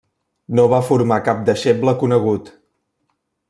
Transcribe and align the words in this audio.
No 0.59 0.63
va 0.71 0.79
formar 0.87 1.19
cap 1.29 1.43
deixeble 1.51 1.95
conegut. 2.05 2.53